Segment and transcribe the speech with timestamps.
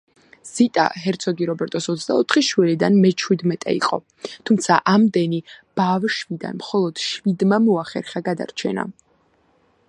[0.51, 3.99] ზიტა ჰერცოგი რობერტოს ოცდაოთხი შვილიდან მეჩვიდმეტე იყო,
[4.51, 5.43] თუმცა ამდენი
[5.83, 8.89] ბავშვიდან მხოლოდ შვიდმა მოახერხა გადარჩენა.